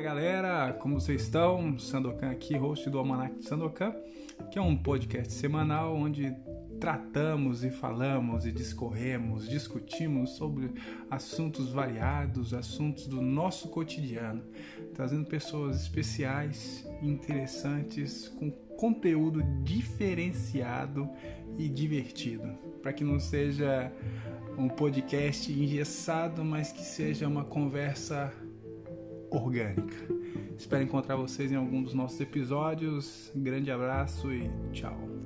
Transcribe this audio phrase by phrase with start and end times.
[0.00, 1.76] galera, como vocês estão?
[1.78, 3.92] Sandokan aqui, host do Almanac Sandokan,
[4.50, 6.32] que é um podcast semanal onde
[6.78, 10.70] tratamos e falamos e discorremos, discutimos sobre
[11.10, 14.44] assuntos variados, assuntos do nosso cotidiano,
[14.94, 21.10] trazendo pessoas especiais, interessantes, com conteúdo diferenciado
[21.58, 23.92] e divertido, para que não seja
[24.56, 28.32] um podcast engessado, mas que seja uma conversa
[29.30, 29.96] orgânica.
[30.56, 33.30] Espero encontrar vocês em algum dos nossos episódios.
[33.34, 35.17] Grande abraço e tchau.